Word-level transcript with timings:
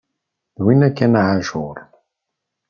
D 0.57 0.59
winna 0.63 0.89
kan 0.97 1.17
a 1.19 1.21
Ɛacur! 1.29 1.77